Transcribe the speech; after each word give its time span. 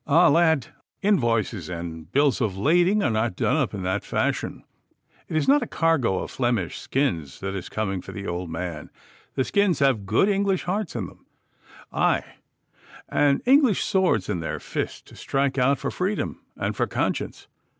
Ah, 0.07 0.29
lad, 0.29 0.69
invoices 1.03 1.69
and 1.69 2.11
bills 2.11 2.41
of 2.41 2.57
lading 2.57 3.03
are 3.03 3.11
not 3.11 3.35
done 3.35 3.55
up 3.55 3.71
in 3.71 3.83
that 3.83 4.03
fashion. 4.03 4.63
It 5.27 5.35
is 5.35 5.47
not 5.47 5.61
a 5.61 5.67
cargo 5.67 6.23
of 6.23 6.31
Flemish 6.31 6.79
skins 6.79 7.39
that 7.39 7.53
is 7.53 7.69
coming 7.69 8.01
for 8.01 8.11
the 8.11 8.25
old 8.25 8.49
man. 8.49 8.89
The 9.35 9.43
skins 9.43 9.77
have 9.77 10.07
good 10.07 10.27
English 10.27 10.63
hearts 10.63 10.95
in 10.95 11.05
them; 11.05 11.27
ay, 11.93 12.23
and 13.09 13.43
English 13.45 13.83
swords 13.83 14.27
in 14.27 14.39
their 14.39 14.59
fists 14.59 15.03
to 15.03 15.15
strike 15.15 15.59
out 15.59 15.77
for 15.77 15.91
freedom 15.91 16.41
and 16.57 16.75
for 16.75 16.87
conscience. 16.87 17.45